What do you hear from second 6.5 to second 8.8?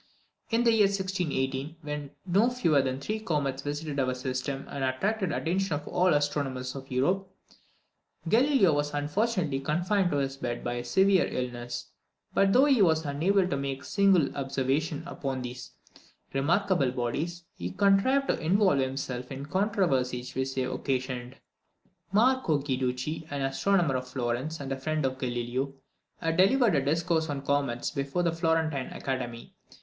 of Europe, Galileo